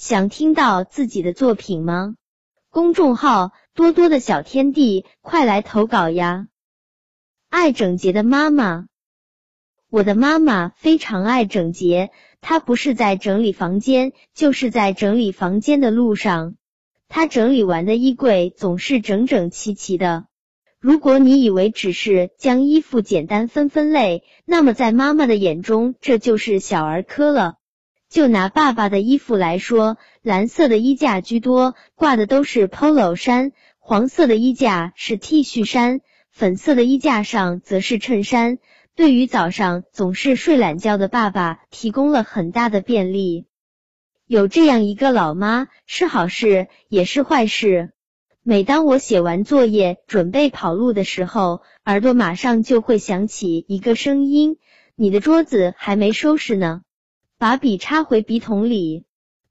[0.00, 2.14] 想听到自己的作品吗？
[2.70, 6.46] 公众号多多的小天地，快来投稿呀！
[7.50, 8.86] 爱整洁的妈妈，
[9.90, 16.54] 我的妈妈非常爱整洁，她不是在整理房间，就是在整理房间的路上。
[17.10, 20.28] 她整理完的衣柜总是整整齐齐的。
[20.78, 27.56] 如果你以为只是将衣服简单分分类，那么在妈妈的眼中，这就是小儿科了。
[28.10, 38.58] 就拿爸爸的衣服来说，蓝色的衣架居多，挂的都是 polo 衫；黄色的衣架是 T 恤衫，粉色的衣架上则是衬衫。
[38.96, 43.46] 对于早上总是睡懒觉的爸爸，提供了很大的便利。
[44.26, 47.92] 有这样一个老妈，是好事，也是坏事。
[48.42, 54.56] 每当我写完作业准备跑路的时候，耳朵马上就会响起一个声音
[54.96, 56.82] ：“你的桌子还没收拾呢，
[57.40, 59.06] 把笔插回笔筒里，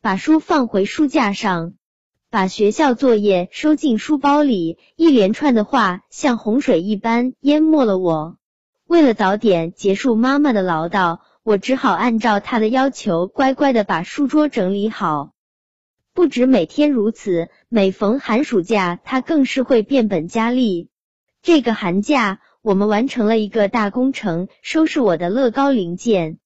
[0.00, 1.74] 把书放回书架上，
[2.30, 8.36] 把学校作业收进书包里。”一连串的话像洪水一般淹没了我。
[8.86, 15.32] 为了早点结束妈妈的唠叨，我只好按照她的要求，乖乖的把书桌整理好。
[16.14, 20.88] 不止每天如此，每逢寒暑假，他更是会变本加厉。
[21.42, 26.38] 这个寒假，我们完成了一个大工程，收拾我的乐高零件。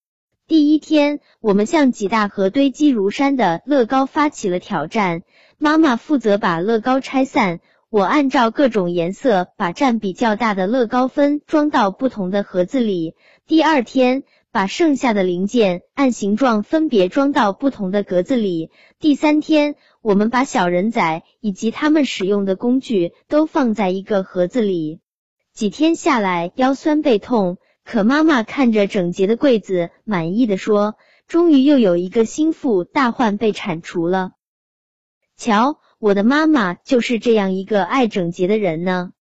[0.48, 5.22] 第一天，我们向几大盒堆积如山的乐高发起了挑战。
[5.58, 13.14] 妈妈负责把乐高拆散，我按照各种颜色把占比较大的乐高分装到不同的盒子里。
[13.46, 14.22] 第二天。
[14.52, 18.70] 把剩下的零件按形状分别装到不同的格子里。
[18.98, 25.00] 第三天，我们把小人仔以及他们使用的工具都放在一个盒子里。
[25.52, 30.96] 几天下来，腰酸背痛，可妈妈看着整洁的柜子，满意的说
[31.28, 34.32] ：“终于又有一个心腹大患被铲除了。”
[35.38, 39.12] 瞧，我的妈妈就是这样一个爱整洁的人呢。